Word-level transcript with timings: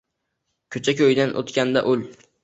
Koʼcha– 0.75 0.95
koʼydan 1.01 1.33
oʼtganda 1.41 1.83
ul. 1.91 2.03